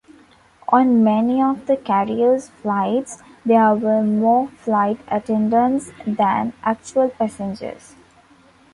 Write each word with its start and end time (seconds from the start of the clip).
On 0.69 1.03
many 1.03 1.39
of 1.43 1.67
the 1.67 1.77
carrier's 1.77 2.49
flights, 2.49 3.21
there 3.45 3.75
were 3.75 4.01
more 4.01 4.47
flight 4.47 4.97
attendants 5.07 5.91
than 6.07 6.53
actual 6.63 7.09
passengers. 7.09 7.93